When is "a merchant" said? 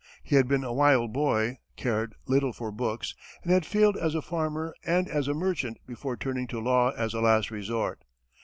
5.27-5.77